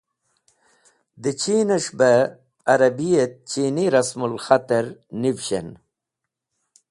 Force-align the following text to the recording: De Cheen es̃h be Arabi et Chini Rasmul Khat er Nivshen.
De 1.21 1.31
Cheen 1.39 1.69
es̃h 1.77 1.93
be 1.99 2.11
Arabi 2.73 3.09
et 3.23 3.33
Chini 3.49 3.85
Rasmul 3.95 4.35
Khat 4.45 4.67
er 4.77 4.85
Nivshen. 5.21 5.67